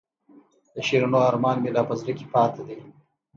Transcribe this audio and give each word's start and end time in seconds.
د 0.73 0.75
شیرینو 0.87 1.19
ارمان 1.29 1.57
مې 1.63 1.69
لا 1.75 1.83
په 1.89 1.93
زړه 1.99 2.11
کې 2.17 2.25
پاتې 2.33 2.61
دی. 2.67 2.77